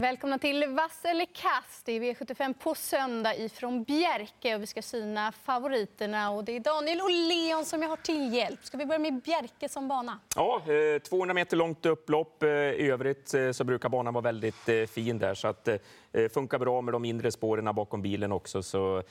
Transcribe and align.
Välkomna 0.00 0.38
till 0.38 0.64
Vass 0.68 1.04
eller 1.04 1.24
kast. 1.24 1.86
Det 1.86 1.92
är 1.92 2.00
V75 2.00 2.54
på 2.54 2.74
söndag 2.74 3.36
ifrån 3.36 3.84
Bjerke 3.84 4.54
och 4.54 4.62
vi 4.62 4.66
ska 4.66 4.82
syna 4.82 5.32
favoriterna. 5.32 6.30
Och 6.30 6.44
det 6.44 6.56
är 6.56 6.60
Daniel 6.60 7.00
och 7.00 7.10
Leon 7.10 7.64
som 7.64 7.82
jag 7.82 7.88
har 7.88 7.96
till 7.96 8.34
hjälp. 8.34 8.64
Ska 8.64 8.78
vi 8.78 8.86
börja 8.86 8.98
med 8.98 9.22
Bjerke 9.22 9.68
som 9.68 9.88
bana? 9.88 10.18
Ja, 10.36 10.62
200 11.08 11.32
eh, 11.32 11.34
meter 11.34 11.56
långt 11.56 11.86
upplopp. 11.86 12.42
Eh, 12.42 12.48
I 12.50 12.90
övrigt 12.90 13.34
eh, 13.34 13.50
så 13.50 13.64
brukar 13.64 13.88
banan 13.88 14.14
vara 14.14 14.22
väldigt 14.22 14.90
fin 14.90 15.18
där. 15.18 15.34
Så 15.34 15.48
att, 15.48 15.68
funkar 16.32 16.58
bra 16.58 16.80
med 16.80 16.94
de 16.94 17.04
inre 17.04 17.32
spåren 17.32 17.74
bakom 17.74 18.02
bilen 18.02 18.32
också. 18.32 18.62
Så 18.62 19.02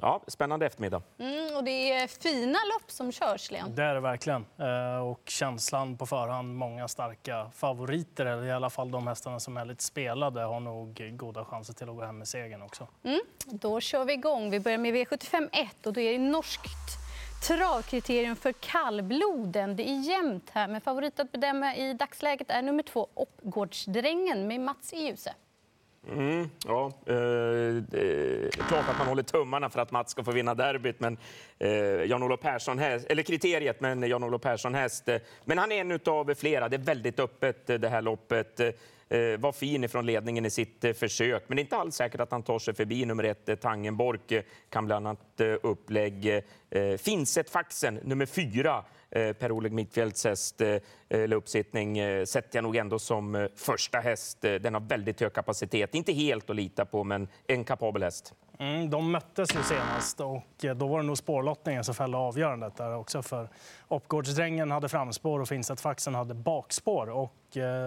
ja, 0.00 0.22
spännande 0.26 0.66
eftermiddag. 0.66 1.02
Mm, 1.18 1.56
och 1.56 1.64
det 1.64 1.92
är 1.92 2.06
fina 2.06 2.58
lopp 2.74 2.90
som 2.90 3.12
körs, 3.12 3.50
Leon. 3.50 3.74
Det 3.74 3.82
är 3.82 3.94
det 3.94 4.00
verkligen. 4.00 4.46
Och 5.04 5.22
känslan 5.24 5.96
på 5.96 6.06
förhand, 6.06 6.54
många 6.54 6.88
starka 6.88 7.50
favoriter. 7.54 8.26
Eller 8.26 8.44
i 8.44 8.50
alla 8.50 8.70
fall 8.70 8.90
de 8.90 9.06
hästarna 9.06 9.40
som 9.40 9.56
är 9.56 9.64
lite 9.64 9.84
spelade 9.90 10.40
har 10.40 10.60
nog 10.60 11.16
goda 11.16 11.44
chanser 11.44 11.74
till 11.74 11.88
att 11.88 11.96
gå 11.96 12.02
hem 12.02 12.18
med 12.18 12.28
segern 12.28 12.62
också. 12.62 12.88
Mm, 13.02 13.20
då 13.46 13.80
kör 13.80 14.04
vi 14.04 14.12
igång. 14.12 14.50
Vi 14.50 14.60
börjar 14.60 14.78
med 14.78 14.94
V75 14.94 15.48
1 15.52 15.86
och 15.86 15.92
då 15.92 16.00
är 16.00 16.12
det 16.12 16.18
norskt 16.18 17.00
travkriterium 17.48 18.36
för 18.36 18.52
kallbloden. 18.52 19.76
Det 19.76 19.88
är 19.88 20.00
jämnt 20.00 20.50
här, 20.50 20.68
men 20.68 20.80
favorit 20.80 21.20
att 21.20 21.32
bedöma 21.32 21.76
i 21.76 21.94
dagsläget 21.94 22.50
är 22.50 22.62
nummer 22.62 22.82
två, 22.82 23.08
Oppgårdsdrängen 23.14 24.46
med 24.46 24.60
Mats 24.60 24.92
i 24.92 24.96
ljuset. 24.96 25.34
Mm, 26.08 26.50
ja, 26.66 26.86
eh, 27.06 27.14
det 27.88 28.00
är 28.46 28.50
klart 28.50 28.88
att 28.88 28.98
man 28.98 29.06
håller 29.06 29.22
tummarna 29.22 29.70
för 29.70 29.80
att 29.80 29.90
Mats 29.90 30.10
ska 30.10 30.24
få 30.24 30.32
vinna 30.32 30.54
derbyt, 30.54 31.00
men 31.00 31.18
eh, 31.58 31.70
Jan-Olof 32.04 32.40
Persson 32.40 32.78
häst, 32.78 33.06
eller 33.08 33.22
kriteriet, 33.22 33.80
men 33.80 34.02
Jan-Olof 34.02 34.42
Persson 34.42 34.74
häst. 34.74 35.08
Eh, 35.08 35.20
men 35.44 35.58
han 35.58 35.72
är 35.72 35.80
en 35.80 36.00
av 36.06 36.34
flera. 36.34 36.68
Det 36.68 36.76
är 36.76 36.78
väldigt 36.78 37.20
öppet 37.20 37.66
det 37.66 37.88
här 37.88 38.02
loppet. 38.02 38.60
Eh, 39.12 39.38
var 39.38 39.52
fin 39.52 39.84
ifrån 39.84 40.06
ledningen 40.06 40.46
i 40.46 40.50
sitt 40.50 40.84
eh, 40.84 40.92
försök, 40.92 41.44
men 41.46 41.56
det 41.56 41.60
är 41.60 41.64
inte 41.64 41.76
alls 41.76 41.94
säkert 41.94 42.20
att 42.20 42.32
han 42.32 42.42
tar 42.42 42.58
sig 42.58 42.74
förbi 42.74 43.04
nummer 43.04 43.24
ett, 43.24 43.48
eh, 43.48 43.54
Tangenborg, 43.54 44.20
eh, 44.28 44.42
kan 44.68 44.86
bland 44.86 45.06
annat 45.06 45.40
eh, 45.40 45.54
upplägg. 45.62 46.42
Eh, 46.70 46.96
Finset 46.98 47.50
Faxen, 47.50 47.94
nummer 47.94 48.26
fyra, 48.26 48.84
Per-Oleg 49.10 49.72
Mittfeldts 49.72 50.24
häst, 50.24 50.60
eller 51.08 51.36
uppsittning, 51.36 51.96
sätter 52.26 52.56
jag 52.56 52.62
nog 52.62 52.76
ändå 52.76 52.98
som 52.98 53.48
första 53.56 53.98
häst. 53.98 54.40
Den 54.40 54.74
har 54.74 54.80
väldigt 54.80 55.20
hög 55.20 55.32
kapacitet. 55.32 55.94
Inte 55.94 56.12
helt 56.12 56.50
att 56.50 56.56
lita 56.56 56.84
på, 56.84 57.04
men 57.04 57.28
en 57.46 57.64
kapabel 57.64 58.02
häst. 58.02 58.34
Mm, 58.58 58.90
de 58.90 59.10
möttes 59.10 59.54
ju 59.54 59.62
senast 59.62 60.20
och 60.20 60.76
då 60.76 60.86
var 60.86 61.00
det 61.00 61.06
nog 61.06 61.18
spårlottningen 61.18 61.84
som 61.84 61.94
fällde 61.94 62.18
avgörandet 62.18 62.76
där 62.76 62.96
också. 62.96 63.22
För 63.22 63.48
Oppgårdsdrängen 63.88 64.70
hade 64.70 64.88
framspår 64.88 65.40
och 65.40 65.48
Finset 65.48 65.80
Faxen 65.80 66.14
hade 66.14 66.34
bakspår. 66.34 67.10
Och 67.10 67.36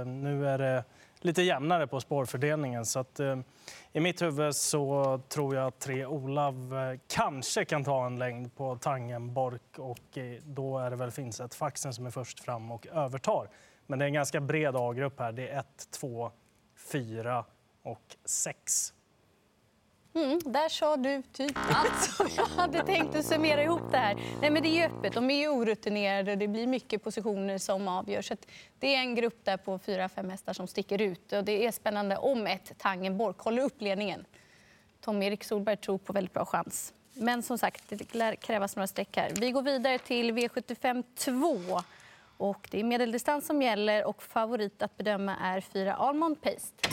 nu 0.05 0.47
är 0.47 0.57
det 0.57 0.83
lite 1.23 1.41
jämnare 1.41 1.88
på 1.88 1.99
spårfördelningen. 1.99 2.85
Så 2.85 2.99
att, 2.99 3.19
eh, 3.19 3.39
I 3.93 3.99
mitt 3.99 4.21
huvud 4.21 4.55
så 4.55 5.19
tror 5.29 5.55
jag 5.55 5.67
att 5.67 5.79
tre 5.79 6.05
Olav 6.05 6.77
eh, 6.77 6.99
kanske 7.07 7.66
kan 7.66 7.83
ta 7.83 8.05
en 8.05 8.19
längd 8.19 8.55
på 8.55 8.75
Tangenborg 8.75 9.59
och 9.77 10.17
eh, 10.17 10.41
då 10.44 10.79
är 10.79 10.89
det 10.89 10.95
väl 10.95 11.11
Finset 11.11 11.55
Faxen 11.55 11.94
som 11.94 12.05
är 12.05 12.09
först 12.09 12.39
fram 12.39 12.71
och 12.71 12.88
övertar. 12.88 13.49
Men 13.88 13.99
det 13.99 14.05
är 14.05 14.07
en 14.07 14.13
ganska 14.13 14.41
bred 14.41 14.75
A-grupp 14.75 15.19
här. 15.19 15.31
Det 15.31 15.49
är 15.49 15.59
1, 15.59 15.88
2, 15.91 16.31
4 16.91 17.45
och 17.83 18.16
6. 18.25 18.94
Mm, 20.16 20.39
där 20.45 20.69
sa 20.69 20.97
du 20.97 21.23
typ 21.31 21.58
allt 21.69 22.03
som 22.03 22.28
jag 22.38 22.45
hade 22.45 22.86
tänkt 22.86 23.16
att 23.16 23.25
summera 23.25 23.64
ihop 23.64 23.92
det 23.92 23.97
här. 23.97 24.16
Nej, 24.42 24.50
men 24.52 24.64
det 24.64 24.80
är 24.80 24.89
öppet, 24.89 25.14
de 25.14 25.30
är 25.30 25.50
orutinerade 25.50 26.31
och 26.31 26.38
det 26.38 26.47
blir 26.47 26.67
mycket 26.67 27.03
positioner 27.03 27.58
som 27.58 27.88
avgörs. 27.88 28.31
Det 28.80 28.95
är 28.95 29.00
en 29.00 29.16
grupp 29.16 29.45
där 29.45 29.58
på 29.58 29.80
fyra, 29.80 30.09
fem 30.09 30.30
hästar 30.30 30.53
som 30.53 30.67
sticker 30.67 31.02
ut. 31.02 31.34
Och 31.34 31.44
det 31.44 31.66
är 31.66 31.72
spännande 31.72 32.17
om 32.17 32.47
ett 32.47 32.72
Tangenborg 32.78 33.36
håller 33.38 33.64
upp 33.64 33.81
ledningen. 33.81 34.25
Tom-Erik 35.02 35.44
Solberg 35.44 35.78
tror 35.78 35.97
på 35.97 36.14
väldigt 36.14 36.34
bra 36.34 36.46
chans. 36.46 36.94
Men 37.13 37.44
som 37.44 37.57
sagt, 37.57 37.84
det 37.90 38.13
lär 38.13 38.35
krävas 38.35 38.75
några 38.75 38.88
streck 38.88 39.18
här. 39.18 39.31
Vi 39.40 39.52
går 39.52 39.62
vidare 39.62 39.97
till 39.97 40.31
V75 40.31 41.03
2. 41.16 41.81
Och 42.38 42.68
det 42.72 42.79
är 42.79 42.84
medeldistans 42.84 43.46
som 43.46 43.62
gäller 43.62 44.06
och 44.06 44.23
favorit 44.23 44.81
att 44.81 44.97
bedöma 44.97 45.35
är 45.35 45.62
fyra 45.62 45.94
Almond 45.94 46.41
Paste. 46.41 46.90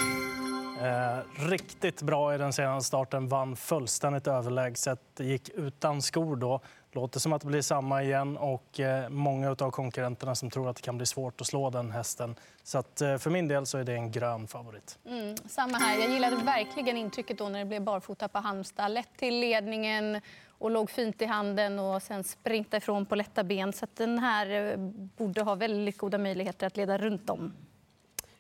Eh, 0.80 1.18
riktigt 1.48 2.02
bra 2.02 2.34
i 2.34 2.38
den 2.38 2.52
senaste 2.52 2.88
starten, 2.88 3.28
vann 3.28 3.56
fullständigt 3.56 4.26
överlägset. 4.26 5.00
Gick 5.18 5.48
utan 5.48 6.02
skor 6.02 6.36
då. 6.36 6.60
Låter 6.92 7.20
som 7.20 7.32
att 7.32 7.40
det 7.42 7.46
blir 7.46 7.62
samma 7.62 8.02
igen. 8.02 8.36
och 8.36 8.80
eh, 8.80 9.08
Många 9.08 9.50
av 9.50 9.70
konkurrenterna 9.70 10.34
som 10.34 10.50
tror 10.50 10.68
att 10.68 10.76
det 10.76 10.82
kan 10.82 10.96
bli 10.96 11.06
svårt 11.06 11.40
att 11.40 11.46
slå 11.46 11.70
den 11.70 11.90
hästen. 11.90 12.34
Så 12.62 12.78
att, 12.78 13.00
eh, 13.00 13.18
för 13.18 13.30
min 13.30 13.48
del 13.48 13.66
så 13.66 13.78
är 13.78 13.84
det 13.84 13.92
en 13.92 14.12
grön 14.12 14.46
favorit. 14.46 14.98
Mm, 15.06 15.36
samma 15.36 15.78
här. 15.78 15.98
Jag 15.98 16.10
gillade 16.10 16.36
verkligen 16.36 16.96
intrycket 16.96 17.38
då 17.38 17.48
när 17.48 17.58
det 17.58 17.64
blev 17.64 17.82
barfota 17.82 18.28
på 18.28 18.38
Halmstad. 18.38 18.90
Lätt 18.90 19.16
till 19.16 19.40
ledningen 19.40 20.20
och 20.48 20.70
låg 20.70 20.90
fint 20.90 21.22
i 21.22 21.26
handen 21.26 21.78
och 21.78 22.02
sen 22.02 22.24
sprinta 22.24 22.76
ifrån 22.76 23.06
på 23.06 23.14
lätta 23.14 23.44
ben. 23.44 23.72
Så 23.72 23.86
den 23.94 24.18
här 24.18 24.50
eh, 24.50 24.76
borde 25.16 25.42
ha 25.42 25.54
väldigt 25.54 25.98
goda 25.98 26.18
möjligheter 26.18 26.66
att 26.66 26.76
leda 26.76 26.98
runt 26.98 27.30
om. 27.30 27.52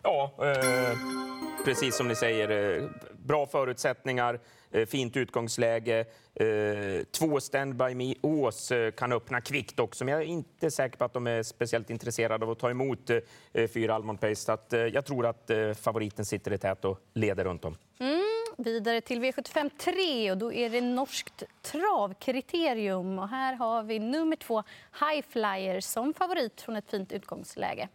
Ja, 0.02 0.34
eh 0.42 1.20
precis 1.64 1.96
som 1.96 2.08
ni 2.08 2.14
säger, 2.14 2.78
eh, 2.78 2.88
bra 3.12 3.46
förutsättningar, 3.46 4.40
eh, 4.70 4.86
fint 4.86 5.16
utgångsläge. 5.16 6.04
Eh, 6.34 7.04
två 7.18 7.40
standby 7.40 7.94
me 7.94 8.14
Ås 8.22 8.70
eh, 8.70 8.90
kan 8.90 9.12
öppna 9.12 9.40
kvickt 9.40 9.80
också, 9.80 10.04
men 10.04 10.14
jag 10.14 10.22
är 10.22 10.26
inte 10.26 10.70
säker 10.70 10.98
på 10.98 11.04
att 11.04 11.12
de 11.12 11.26
är 11.26 11.42
speciellt 11.42 11.90
intresserade 11.90 12.44
av 12.44 12.50
att 12.50 12.58
ta 12.58 12.70
emot 12.70 13.10
eh, 13.10 13.68
fyra 13.74 13.94
Almond 13.94 14.20
Pace. 14.20 14.58
Eh, 14.72 14.78
jag 14.78 15.04
tror 15.04 15.26
att 15.26 15.50
favoriten 15.80 16.24
sitter 16.24 16.52
i 16.52 16.58
tät 16.58 16.84
och 16.84 16.98
leder 17.14 17.44
runt 17.44 17.64
om. 17.64 17.76
Mm. 18.00 18.20
Vidare 18.58 19.00
till 19.00 19.20
V75 19.20 19.70
3 19.78 20.30
och 20.30 20.38
då 20.38 20.52
är 20.52 20.70
det 20.70 20.80
norskt 20.80 21.42
travkriterium. 21.62 23.18
Och 23.18 23.28
här 23.28 23.54
har 23.54 23.82
vi 23.82 23.98
nummer 23.98 24.36
två, 24.36 24.62
High 25.00 25.26
Flyer, 25.28 25.80
som 25.80 26.14
favorit 26.14 26.60
från 26.60 26.76
ett 26.76 26.90
fint 26.90 27.12
utgångsläge. 27.12 27.88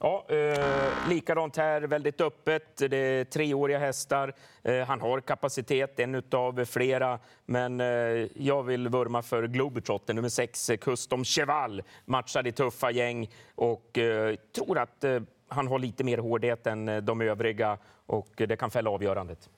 Ja, 0.00 0.26
eh, 0.28 1.08
likadant 1.08 1.56
här, 1.56 1.82
väldigt 1.82 2.20
öppet. 2.20 2.76
Det 2.76 2.96
är 2.96 3.24
treåriga 3.24 3.78
hästar. 3.78 4.34
Eh, 4.62 4.86
han 4.86 5.00
har 5.00 5.20
kapacitet, 5.20 6.00
en 6.00 6.22
av 6.32 6.64
flera. 6.64 7.18
Men 7.46 7.80
eh, 7.80 7.86
jag 8.34 8.62
vill 8.62 8.88
vurma 8.88 9.22
för 9.22 9.46
Globetrotter, 9.46 10.14
nummer 10.14 10.28
sex, 10.28 10.70
eh, 10.70 10.76
Custom 10.76 11.24
Cheval. 11.24 11.82
Matchar 12.04 12.46
i 12.46 12.52
tuffa 12.52 12.90
gäng 12.90 13.30
och 13.54 13.98
eh, 13.98 14.34
tror 14.56 14.78
att 14.78 15.04
eh, 15.04 15.20
han 15.48 15.66
har 15.66 15.78
lite 15.78 16.04
mer 16.04 16.18
hårdhet 16.18 16.66
än 16.66 16.88
eh, 16.88 16.96
de 16.96 17.20
övriga 17.20 17.78
och 18.06 18.40
eh, 18.40 18.48
det 18.48 18.56
kan 18.56 18.70
fälla 18.70 18.90
avgörandet. 18.90 19.48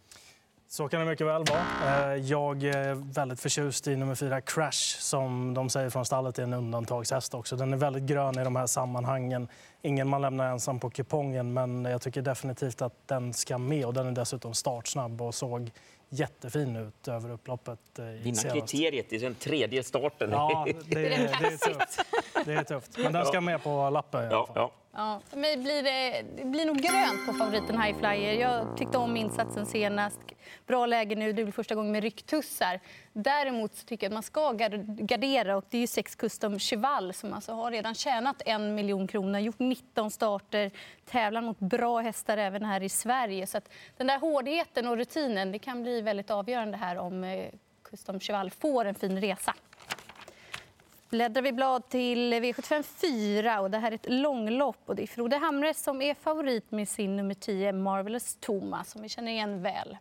Så 0.72 0.88
kan 0.88 1.00
det 1.00 1.06
mycket 1.06 1.26
väl 1.26 1.44
vara. 1.44 2.12
Eh, 2.12 2.16
jag 2.16 2.62
är 2.64 2.94
väldigt 2.94 3.40
förtjust 3.40 3.86
i 3.86 3.96
nummer 3.96 4.14
fyra, 4.14 4.40
Crash, 4.40 4.98
som 4.98 5.54
de 5.54 5.70
säger 5.70 5.90
från 5.90 6.04
stallet 6.04 6.38
är 6.38 6.42
en 6.42 6.52
undantagshäst 6.54 7.34
också. 7.34 7.56
Den 7.56 7.72
är 7.72 7.76
väldigt 7.76 8.02
grön 8.02 8.38
i 8.38 8.44
de 8.44 8.56
här 8.56 8.66
sammanhangen. 8.66 9.48
Ingen 9.82 10.08
man 10.08 10.22
lämnar 10.22 10.50
ensam 10.50 10.80
på 10.80 10.90
kupongen, 10.90 11.52
men 11.52 11.84
jag 11.84 12.02
tycker 12.02 12.22
definitivt 12.22 12.82
att 12.82 12.94
den 13.06 13.32
ska 13.34 13.58
med. 13.58 13.84
Och 13.86 13.94
den 13.94 14.06
är 14.06 14.12
dessutom 14.12 14.54
startsnabb 14.54 15.22
och 15.22 15.34
såg 15.34 15.70
jättefin 16.08 16.76
ut 16.76 17.08
över 17.08 17.30
upploppet. 17.30 17.98
Eh, 17.98 18.04
Vinna 18.04 18.42
kriteriet 18.42 19.12
i 19.12 19.18
den 19.18 19.34
tredje 19.34 19.82
starten. 19.82 20.30
Ja, 20.30 20.66
det, 20.88 20.94
det, 20.94 21.14
är, 21.14 21.28
tufft. 21.68 22.00
det 22.44 22.52
är 22.52 22.62
tufft. 22.62 22.98
Men 22.98 23.12
den 23.12 23.26
ska 23.26 23.40
med 23.40 23.62
på 23.62 23.90
lappen 23.90 24.24
i 24.24 24.26
alla 24.26 24.46
fall. 24.46 24.52
Ja, 24.56 24.60
Ja, 24.60 24.70
för 25.28 25.36
mig 25.36 25.56
blir 25.56 25.82
det, 25.82 26.24
det 26.36 26.44
blir 26.44 26.66
nog 26.66 26.76
grönt 26.76 27.26
på 27.26 27.32
favoriten 27.32 27.80
High 27.80 27.98
Flyer. 27.98 28.32
Jag 28.32 28.76
tyckte 28.76 28.98
om 28.98 29.16
insatsen 29.16 29.66
senast. 29.66 30.18
Bra 30.66 30.86
läge 30.86 31.14
nu. 31.14 31.32
Det 31.32 31.44
blir 31.44 31.52
första 31.52 31.74
gången 31.74 31.92
med 31.92 32.02
rycktussar. 32.02 32.80
Däremot 33.12 33.74
så 33.74 33.86
tycker 33.86 34.06
jag 34.06 34.10
att 34.10 34.14
man 34.14 34.22
ska 34.22 34.52
gardera. 34.86 35.56
Och 35.56 35.64
det 35.70 35.76
är 35.76 35.80
ju 35.80 35.86
sex 35.86 36.14
Custom 36.14 36.58
Cheval 36.58 37.12
som 37.12 37.32
alltså 37.32 37.52
har 37.52 37.70
redan 37.70 37.94
tjänat 37.94 38.42
en 38.46 38.74
miljon 38.74 39.06
kronor. 39.06 39.40
Gjort 39.40 39.58
19 39.58 40.10
starter. 40.10 40.70
Tävlar 41.04 41.40
mot 41.40 41.58
bra 41.58 42.00
hästar 42.00 42.36
även 42.36 42.64
här 42.64 42.82
i 42.82 42.88
Sverige. 42.88 43.46
Så 43.46 43.60
den 43.96 44.06
där 44.06 44.18
hårdheten 44.18 44.86
och 44.86 44.96
rutinen 44.96 45.52
det 45.52 45.58
kan 45.58 45.82
bli 45.82 46.00
väldigt 46.00 46.30
avgörande 46.30 46.76
här 46.76 46.98
om 46.98 47.24
eh, 47.24 47.46
Custom 47.90 48.20
Cheval 48.20 48.50
får 48.50 48.84
en 48.84 48.94
fin 48.94 49.20
resa 49.20 49.54
bläddrar 51.10 51.42
vi 51.42 51.52
blad 51.52 51.88
till 51.88 52.34
V75 52.34 52.82
4. 52.82 53.60
Och 53.60 53.70
det 53.70 53.78
här 53.78 53.90
är 53.90 53.94
ett 53.94 54.08
långlopp. 54.08 54.82
Och 54.86 54.96
det 54.96 55.02
är 55.02 55.06
Frode 55.06 55.36
Hamre 55.36 55.74
som 55.74 56.02
är 56.02 56.14
favorit 56.14 56.70
med 56.70 56.88
sin 56.88 57.16
nummer 57.16 57.34
10, 57.34 57.72
Marvelous 57.72 58.36
Thomas, 58.40 58.90
som 58.90 59.02
vi 59.02 59.08
känner 59.08 59.32
igen 59.32 59.62
väl. 59.62 59.96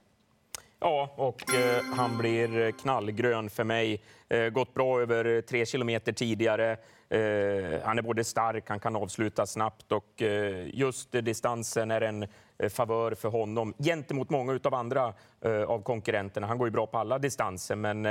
Ja, 0.81 1.09
och 1.15 1.53
eh, 1.53 1.83
han 1.95 2.17
blir 2.17 2.71
knallgrön 2.71 3.49
för 3.49 3.63
mig. 3.63 4.03
Eh, 4.29 4.49
gått 4.49 4.73
bra 4.73 5.01
över 5.01 5.41
tre 5.41 5.65
kilometer 5.65 6.11
tidigare. 6.11 6.71
Eh, 7.09 7.81
han 7.83 7.97
är 7.97 8.01
både 8.01 8.23
stark, 8.23 8.69
han 8.69 8.79
kan 8.79 8.95
avsluta 8.95 9.45
snabbt 9.45 9.91
och 9.91 10.21
eh, 10.21 10.75
just 10.75 11.11
distansen 11.11 11.91
är 11.91 12.01
en 12.01 12.27
eh, 12.57 12.69
favör 12.69 13.11
för 13.11 13.29
honom 13.29 13.73
gentemot 13.77 14.29
många 14.29 14.59
av 14.63 14.73
andra 14.73 15.13
eh, 15.41 15.63
av 15.63 15.81
konkurrenterna. 15.81 16.47
Han 16.47 16.57
går 16.57 16.67
ju 16.67 16.71
bra 16.71 16.87
på 16.87 16.97
alla 16.97 17.19
distanser, 17.19 17.75
men 17.75 18.03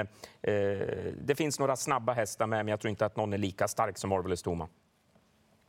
det 1.23 1.35
finns 1.37 1.59
några 1.59 1.77
snabba 1.77 2.13
hästar 2.13 2.47
med, 2.47 2.59
men 2.59 2.69
jag 2.69 2.81
tror 2.81 2.91
inte 2.91 3.07
att 3.07 3.17
någon 3.17 3.33
är 3.33 3.39
lika 3.39 3.69
stark 3.69 3.99
som 3.99 4.11
Marvelous 4.11 4.43
Toma. 4.43 4.69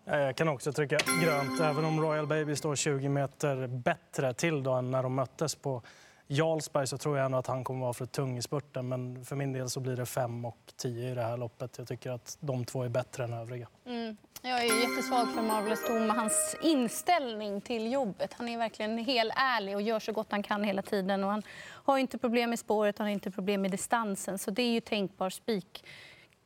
Jag 0.05 0.35
kan 0.35 0.47
också 0.47 0.73
trycka 0.73 0.97
grönt, 1.23 1.61
även 1.61 1.85
om 1.85 2.01
Royal 2.01 2.27
Baby 2.27 2.55
står 2.55 2.75
20 2.75 3.09
meter 3.09 3.67
bättre 3.67 4.33
till 4.33 4.63
då 4.63 4.73
än 4.73 4.91
när 4.91 5.03
de 5.03 5.15
möttes 5.15 5.55
på 5.55 5.81
Jarlsberg 6.31 6.87
så 6.87 6.97
tror 6.97 7.17
jag 7.17 7.25
ändå 7.25 7.37
att 7.37 7.47
han 7.47 7.63
kommer 7.63 7.81
vara 7.81 7.93
för 7.93 8.05
tung 8.05 8.37
i 8.37 8.41
spurten. 8.41 8.89
Men 8.89 9.25
för 9.25 9.35
min 9.35 9.53
del 9.53 9.69
så 9.69 9.79
blir 9.79 9.95
det 9.95 10.05
5 10.05 10.45
och 10.45 10.57
10 10.75 11.11
i 11.11 11.15
det 11.15 11.21
här 11.21 11.37
loppet. 11.37 11.77
Jag 11.77 11.87
tycker 11.87 12.11
att 12.11 12.37
de 12.39 12.65
två 12.65 12.83
är 12.83 12.89
bättre 12.89 13.23
än 13.23 13.33
övriga. 13.33 13.67
Mm. 13.85 14.17
Jag 14.41 14.65
är 14.65 14.89
jättesvag 14.89 15.33
för 15.35 15.41
Marvelous 15.41 15.87
Tom 15.87 16.09
och 16.09 16.15
hans 16.15 16.55
inställning 16.61 17.61
till 17.61 17.91
jobbet. 17.91 18.33
Han 18.33 18.49
är 18.49 18.57
verkligen 18.57 18.97
helt 18.97 19.33
ärlig 19.35 19.75
och 19.75 19.81
gör 19.81 19.99
så 19.99 20.11
gott 20.11 20.27
han 20.31 20.43
kan 20.43 20.63
hela 20.63 20.81
tiden. 20.81 21.23
Och 21.23 21.29
han 21.29 21.43
har 21.61 21.97
inte 21.97 22.17
problem 22.17 22.49
med 22.49 22.59
spåret, 22.59 22.97
han 22.97 23.07
har 23.07 23.11
inte 23.11 23.31
problem 23.31 23.61
med 23.61 23.71
distansen. 23.71 24.39
Så 24.39 24.51
det 24.51 24.61
är 24.61 24.71
ju 24.71 24.81
tänkbar 24.81 25.29
spik. 25.29 25.83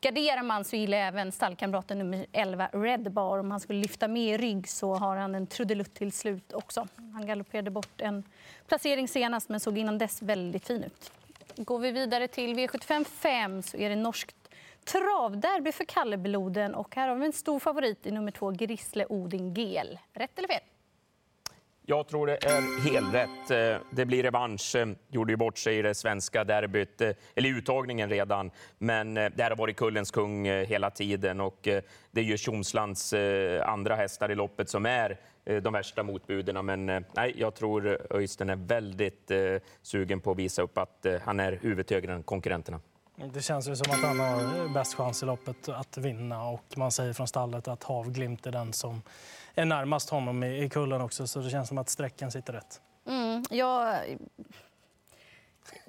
Garderar 0.03 0.43
man 0.43 0.65
så 0.65 0.75
gillar 0.75 0.97
jag 0.97 1.07
även 1.07 1.31
stallkamraten 1.31 1.97
nummer 1.99 2.25
11, 2.31 2.69
Red 2.73 3.11
Bar. 3.11 3.39
Om 3.39 3.51
han 3.51 3.59
skulle 3.59 3.79
lyfta 3.79 4.07
med 4.07 4.33
i 4.33 4.37
rygg 4.37 4.69
så 4.69 4.95
har 4.95 5.15
han 5.15 5.35
en 5.35 5.47
trudelutt 5.47 5.93
till 5.93 6.11
slut 6.11 6.53
också. 6.53 6.87
Han 7.13 7.25
galopperade 7.25 7.71
bort 7.71 8.01
en 8.01 8.23
placering 8.67 9.07
senast 9.07 9.49
men 9.49 9.59
såg 9.59 9.77
innan 9.77 9.97
dess 9.97 10.21
väldigt 10.21 10.67
fin 10.67 10.83
ut. 10.83 11.11
Går 11.55 11.79
vi 11.79 11.91
vidare 11.91 12.27
till 12.27 12.55
V75 12.55 13.05
5 13.05 13.61
så 13.61 13.77
är 13.77 13.89
det 13.89 13.95
norskt 13.95 14.35
travderby 14.85 15.71
för 15.71 15.85
kallebloden 15.85 16.75
och 16.75 16.95
här 16.95 17.07
har 17.07 17.15
vi 17.15 17.25
en 17.25 17.33
stor 17.33 17.59
favorit 17.59 18.05
i 18.05 18.11
nummer 18.11 18.31
2, 18.31 18.51
Grisle 18.51 19.05
Odin 19.09 19.53
Gel. 19.53 19.99
Rätt 20.13 20.37
eller 20.37 20.47
fel? 20.47 20.61
Jag 21.85 22.07
tror 22.07 22.27
det 22.27 22.45
är 22.45 22.91
helt 22.91 23.13
rätt. 23.13 23.51
Eh, 23.51 23.81
det 23.91 24.05
blir 24.05 24.23
revansch. 24.23 24.75
Eh, 24.75 24.87
gjorde 25.09 25.33
ju 25.33 25.37
bort 25.37 25.57
sig 25.57 25.77
i 25.77 25.81
det 25.81 25.95
svenska 25.95 26.43
derbyt, 26.43 27.01
eh, 27.01 27.11
eller 27.35 27.49
uttagningen 27.49 28.09
redan. 28.09 28.51
Men 28.77 29.13
det 29.13 29.39
har 29.39 29.55
varit 29.55 29.77
kullens 29.77 30.11
kung 30.11 30.45
hela 30.45 30.89
tiden 30.89 31.41
och 31.41 31.59
det 32.11 32.19
är 32.19 32.23
ju 32.23 32.37
Tjomslands 32.37 33.13
andra 33.65 33.95
hästar 33.95 34.31
i 34.31 34.35
loppet 34.35 34.69
som 34.69 34.85
är 34.85 35.17
de 35.45 35.73
värsta 35.73 36.03
motbuden. 36.03 36.65
Men 36.65 36.85
nej, 36.85 37.33
jag 37.37 37.55
tror 37.55 37.97
Öystein 38.09 38.49
är 38.49 38.55
väldigt 38.55 39.31
sugen 39.81 40.19
på 40.19 40.31
att 40.31 40.37
visa 40.37 40.61
upp 40.61 40.77
att 40.77 41.05
han 41.23 41.39
är 41.39 41.59
huvudet 41.61 41.89
högre 41.89 42.13
än 42.13 42.23
konkurrenterna. 42.23 42.79
Det 43.33 43.41
känns 43.41 43.69
ju 43.69 43.75
som 43.75 43.91
att 43.91 44.01
han 44.01 44.19
har 44.19 44.73
bäst 44.73 44.93
chans 44.93 45.23
i 45.23 45.25
loppet 45.25 45.69
att 45.69 45.97
vinna 45.97 46.43
och 46.43 46.63
man 46.75 46.91
säger 46.91 47.13
från 47.13 47.27
stallet 47.27 47.67
att 47.67 47.83
Havglimt 47.83 48.45
är 48.45 48.51
den 48.51 48.73
som 48.73 49.01
är 49.55 49.65
närmast 49.65 50.09
honom 50.09 50.43
i, 50.43 50.69
kullen 50.69 51.01
också 51.01 51.27
så 51.27 51.39
det 51.39 51.49
känns 51.49 51.67
som 51.67 51.77
att 51.77 51.89
sträckan 51.89 52.31
sitter 52.31 52.53
rätt. 52.53 52.81
Mm, 53.07 53.43
jag... 53.49 53.97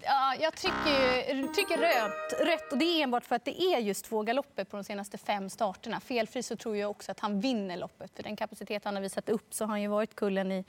Ja, 0.02 0.34
jag 0.40 0.56
tycker, 0.56 1.54
tycker 1.54 1.78
rött, 1.78 2.48
rött, 2.48 2.72
och 2.72 2.78
det 2.78 2.84
är 2.84 3.02
enbart 3.02 3.24
för 3.24 3.36
att 3.36 3.44
det 3.44 3.62
är 3.62 3.78
just 3.78 4.04
två 4.04 4.22
galopper 4.22 4.64
på 4.64 4.76
de 4.76 4.84
senaste 4.84 5.18
fem 5.18 5.50
starterna. 5.50 6.00
Felfri 6.00 6.42
så 6.42 6.56
tror 6.56 6.76
jag 6.76 6.90
också 6.90 7.12
att 7.12 7.20
han 7.20 7.40
vinner 7.40 7.76
loppet. 7.76 8.10
För 8.16 8.22
den 8.22 8.36
kapacitet 8.36 8.84
han 8.84 8.94
har 8.94 9.02
visat 9.02 9.28
upp 9.28 9.54
så 9.54 9.64
har 9.64 9.68
han 9.68 9.82
ju 9.82 9.88
varit 9.88 10.14
kullen 10.14 10.52
i, 10.52 10.64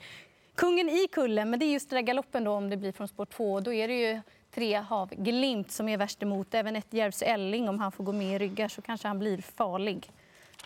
kungen 0.54 0.88
i 0.88 1.08
kullen. 1.12 1.50
Men 1.50 1.58
det 1.58 1.66
är 1.66 1.72
just 1.72 1.90
den 1.90 1.96
där 1.96 2.02
galoppen 2.02 2.44
då 2.44 2.52
om 2.52 2.70
det 2.70 2.76
blir 2.76 2.92
från 2.92 3.08
spår 3.08 3.26
två. 3.26 3.60
Då 3.60 3.72
är 3.72 3.88
det 3.88 3.94
ju 3.94 4.20
tre 4.54 4.76
Hav 4.76 5.08
Glimt 5.08 5.70
som 5.70 5.88
är 5.88 5.96
värst 5.96 6.22
emot. 6.22 6.54
Även 6.54 6.76
ett 6.76 6.92
Järvs 6.92 7.22
Elling, 7.22 7.68
om 7.68 7.78
han 7.78 7.92
får 7.92 8.04
gå 8.04 8.12
med 8.12 8.36
i 8.36 8.38
ryggar 8.38 8.68
så 8.68 8.82
kanske 8.82 9.08
han 9.08 9.18
blir 9.18 9.38
farlig. 9.38 10.10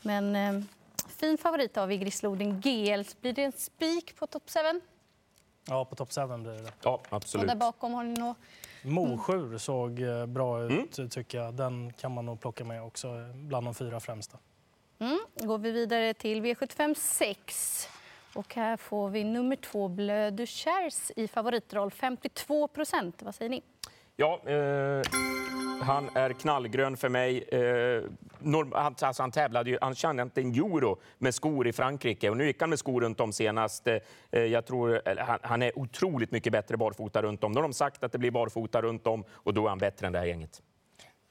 Men 0.02 0.36
eh, 0.36 0.64
fin 1.08 1.38
favorit 1.38 1.76
av 1.76 1.93
i 1.93 1.97
Grisloden 1.97 2.61
GL. 2.61 3.02
Blir 3.20 3.32
det 3.32 3.44
en 3.44 3.52
spik 3.52 4.17
på 4.17 4.26
top 4.26 4.43
7? 4.50 4.81
Ja, 5.69 5.85
på 5.85 5.97
top 5.97 6.12
7 6.12 6.26
blir 6.26 6.52
det. 6.52 6.73
Ja, 6.82 7.00
absolut. 7.08 7.43
Och 7.43 7.49
där 7.49 7.56
bakom 7.56 7.94
har 7.94 8.05
ni 8.05 8.20
nog... 8.20 8.35
Mosjur 8.82 9.58
såg 9.58 10.00
eh, 10.00 10.26
bra 10.26 10.62
ut, 10.62 10.99
mm. 10.99 11.11
tycker 11.11 11.38
jag. 11.38 11.55
Den 11.55 11.93
kan 11.93 12.14
man 12.14 12.26
nog 12.26 12.41
plocka 12.41 12.64
med 12.64 12.82
också, 12.82 13.08
bland 13.35 13.67
de 13.67 13.75
fyra 13.75 14.00
främsta. 14.00 14.38
Mm. 14.99 15.19
går 15.35 15.58
vi 15.58 15.70
vidare 15.70 16.14
till 16.14 16.43
V75 16.43 16.94
6. 16.94 17.88
Och 18.35 18.55
här 18.55 18.76
får 18.76 19.08
vi 19.08 19.25
nummer 19.25 19.56
två, 19.56 19.88
Bleu 19.88 20.31
du 20.31 20.47
i 21.17 21.29
favoritroll. 21.29 21.91
52 21.91 22.69
procent. 22.69 23.23
Vad 23.23 23.35
säger 23.35 23.50
ni? 23.50 23.62
Ja, 24.17 24.41
eh, 24.47 25.02
han 25.80 26.10
är 26.14 26.32
knallgrön 26.32 26.96
för 26.96 27.08
mig. 27.08 27.42
Eh, 27.42 28.02
norm, 28.38 28.72
alltså 28.74 29.22
han 29.22 29.30
tävlade 29.30 29.70
ju, 29.70 29.78
han 29.80 29.94
kände 29.94 30.22
inte 30.22 30.40
en 30.40 30.54
euro 30.54 30.98
med 31.18 31.34
skor 31.34 31.66
i 31.66 31.72
Frankrike 31.72 32.30
och 32.30 32.36
nu 32.36 32.46
gick 32.46 32.60
han 32.60 32.70
med 32.70 32.78
skor 32.78 33.00
runt 33.00 33.20
om 33.20 33.32
senast. 33.32 33.86
Eh, 33.86 34.40
jag 34.40 34.66
tror, 34.66 35.02
han, 35.18 35.38
han, 35.42 35.62
är 35.62 35.78
otroligt 35.78 36.30
mycket 36.30 36.52
bättre 36.52 36.76
barfota 36.76 37.22
runt 37.22 37.44
om. 37.44 37.52
Nu 37.52 37.58
har 37.58 37.62
de 37.62 37.72
sagt 37.72 38.04
att 38.04 38.12
det 38.12 38.18
blir 38.18 38.30
barfota 38.30 38.82
runt 38.82 39.06
om 39.06 39.24
och 39.32 39.54
då 39.54 39.64
är 39.64 39.68
han 39.68 39.78
bättre 39.78 40.06
än 40.06 40.12
det 40.12 40.18
här 40.18 40.26
gänget. 40.26 40.62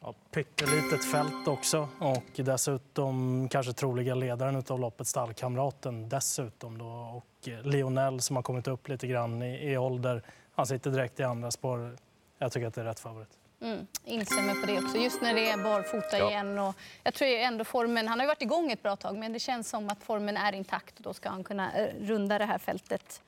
Ja, 0.01 0.15
pyttelitet 0.31 1.11
fält 1.11 1.47
också 1.47 1.87
och 1.99 2.45
dessutom 2.45 3.47
kanske 3.51 3.73
troliga 3.73 4.15
ledaren 4.15 4.63
av 4.69 4.79
loppet, 4.79 5.07
stallkamraten 5.07 6.09
dessutom. 6.09 6.77
Då. 6.77 6.85
Och 6.85 7.49
Lionel 7.63 8.21
som 8.21 8.35
har 8.35 8.43
kommit 8.43 8.67
upp 8.67 8.87
lite 8.87 9.07
grann 9.07 9.41
i, 9.41 9.71
i 9.71 9.77
ålder, 9.77 10.23
han 10.55 10.67
sitter 10.67 10.91
direkt 10.91 11.19
i 11.19 11.23
andra 11.23 11.51
spår. 11.51 11.97
Jag 12.37 12.51
tycker 12.51 12.67
att 12.67 12.73
det 12.73 12.81
är 12.81 12.85
rätt 12.85 12.99
favorit. 12.99 13.29
Mm, 13.61 13.88
instämmer 14.06 14.61
på 14.61 14.67
det 14.67 14.77
också. 14.77 14.97
Just 14.97 15.21
när 15.21 15.33
det 15.33 15.50
är 15.50 15.57
barfota 15.63 16.17
ja. 16.17 16.29
igen. 16.29 16.59
Och 16.59 16.75
jag 17.03 17.13
tror 17.13 17.29
ändå 17.29 17.63
formen, 17.63 18.07
han 18.07 18.19
har 18.19 18.27
varit 18.27 18.41
igång 18.41 18.71
ett 18.71 18.83
bra 18.83 18.95
tag 18.95 19.17
men 19.17 19.33
det 19.33 19.39
känns 19.39 19.69
som 19.69 19.89
att 19.89 20.03
formen 20.03 20.38
är 20.38 20.53
intakt 20.53 20.97
och 20.97 21.03
då 21.03 21.13
ska 21.13 21.29
han 21.29 21.44
kunna 21.44 21.73
eh, 21.73 21.94
runda 22.00 22.38
det 22.38 22.45
här 22.45 22.57
fältet. 22.57 23.21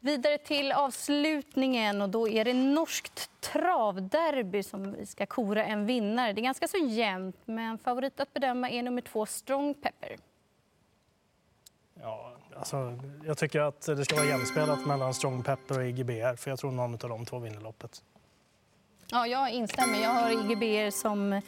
Vidare 0.00 0.38
till 0.38 0.72
avslutningen 0.72 2.02
och 2.02 2.08
då 2.08 2.28
är 2.28 2.44
det 2.44 2.54
norskt 2.54 3.30
travderby 3.40 4.62
som 4.62 4.92
vi 4.92 5.06
ska 5.06 5.26
kora 5.26 5.64
en 5.64 5.86
vinnare. 5.86 6.32
Det 6.32 6.40
är 6.40 6.42
ganska 6.42 6.68
så 6.68 6.76
jämnt 6.76 7.36
men 7.44 7.78
favorit 7.78 8.20
att 8.20 8.34
bedöma 8.34 8.70
är 8.70 8.82
nummer 8.82 9.02
två 9.02 9.26
Strong 9.26 9.74
Pepper. 9.74 10.16
Ja, 12.00 12.32
alltså, 12.56 12.98
jag 13.24 13.38
tycker 13.38 13.60
att 13.60 13.80
det 13.80 14.04
ska 14.04 14.16
vara 14.16 14.26
jämspelat 14.26 14.86
mellan 14.86 15.14
Strong 15.14 15.42
Pepper 15.42 15.78
och 15.78 15.84
IGBR 15.84 16.36
för 16.36 16.50
jag 16.50 16.58
tror 16.58 16.70
någon 16.70 16.92
av 16.92 16.98
de 16.98 17.26
två 17.26 17.38
vinner 17.38 17.60
loppet. 17.60 18.02
Ja, 19.10 19.26
jag 19.26 19.50
instämmer. 19.50 20.02
Jag 20.02 20.10
har 20.10 20.30
IGBR 20.30 20.90
som 20.90 21.40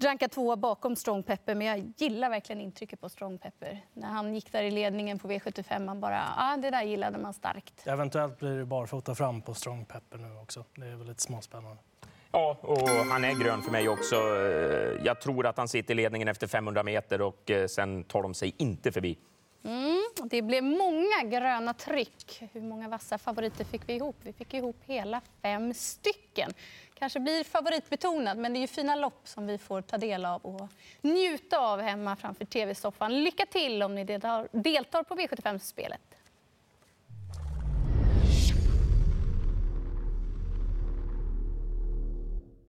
rankar 0.00 0.28
tvåa 0.28 0.56
bakom 0.56 0.96
Strong 0.96 1.22
Pepper, 1.22 1.54
men 1.54 1.66
jag 1.66 1.92
gillar 1.96 2.30
verkligen 2.30 2.60
intrycket 2.60 3.00
på 3.00 3.08
Strong 3.08 3.38
Pepper. 3.38 3.80
När 3.92 4.08
han 4.08 4.34
gick 4.34 4.52
där 4.52 4.62
i 4.62 4.70
ledningen 4.70 5.18
på 5.18 5.28
V75, 5.28 5.84
man 5.84 6.00
bara, 6.00 6.22
ah, 6.36 6.56
det 6.56 6.70
där 6.70 6.82
gillade 6.82 7.18
man 7.18 7.34
starkt. 7.34 7.86
Eventuellt 7.86 8.38
blir 8.38 8.58
det 8.58 8.64
barfota 8.64 9.14
fram 9.14 9.42
på 9.42 9.54
Strong 9.54 9.84
Pepper 9.84 10.18
nu 10.18 10.36
också. 10.42 10.64
Det 10.74 10.86
är 10.86 10.96
väl 10.96 11.06
lite 11.06 11.22
småspännande. 11.22 11.82
Ja, 12.32 12.56
och 12.60 12.88
han 12.88 13.24
är 13.24 13.44
grön 13.44 13.62
för 13.62 13.72
mig 13.72 13.88
också. 13.88 14.16
Jag 15.04 15.20
tror 15.20 15.46
att 15.46 15.56
han 15.56 15.68
sitter 15.68 15.94
i 15.94 15.96
ledningen 15.96 16.28
efter 16.28 16.46
500 16.46 16.82
meter 16.82 17.20
och 17.20 17.50
eh, 17.50 17.66
sen 17.66 18.04
tar 18.04 18.22
de 18.22 18.34
sig 18.34 18.54
inte 18.56 18.92
förbi. 18.92 19.18
Mm, 19.64 20.02
det 20.24 20.42
blev 20.42 20.64
många 20.64 21.22
gröna 21.24 21.74
tryck. 21.74 22.42
Hur 22.52 22.60
många 22.60 22.88
vassa 22.88 23.18
favoriter 23.18 23.64
fick 23.64 23.88
vi 23.88 23.94
ihop? 23.94 24.16
Vi 24.22 24.32
fick 24.32 24.54
ihop 24.54 24.76
hela 24.84 25.20
fem 25.42 25.74
stycken. 25.74 26.52
Kanske 26.98 27.20
blir 27.20 27.44
favoritbetonad, 27.44 28.38
men 28.38 28.52
det 28.52 28.58
är 28.58 28.60
ju 28.60 28.66
fina 28.66 28.94
lopp 28.94 29.20
som 29.24 29.46
vi 29.46 29.58
får 29.58 29.82
ta 29.82 29.98
del 29.98 30.24
av 30.24 30.44
och 30.44 30.68
njuta 31.00 31.58
av 31.58 31.80
hemma 31.80 32.16
framför 32.16 32.44
tv-soffan. 32.44 33.24
Lycka 33.24 33.46
till 33.46 33.82
om 33.82 33.94
ni 33.94 34.04
deltar 34.52 35.02
på 35.02 35.14
V75-spelet. 35.14 36.15